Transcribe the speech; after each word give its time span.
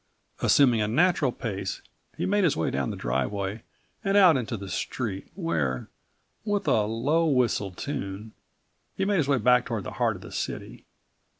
Assuming 0.41 0.81
a 0.81 0.87
natural 0.87 1.31
pace, 1.31 1.83
he 2.17 2.25
made 2.25 2.43
his 2.43 2.57
way 2.57 2.71
down 2.71 2.89
this 2.89 2.99
driveway 2.99 3.61
and 4.03 4.17
out 4.17 4.35
into 4.35 4.57
the 4.57 4.65
street44 4.65 5.29
where, 5.35 5.89
with 6.43 6.67
a 6.67 6.85
low 6.85 7.27
whistled 7.27 7.77
tune, 7.77 8.31
he 8.95 9.05
made 9.05 9.17
his 9.17 9.27
way 9.27 9.37
back 9.37 9.67
toward 9.67 9.83
the 9.83 9.91
heart 10.01 10.15
of 10.15 10.23
the 10.23 10.31
city. 10.31 10.85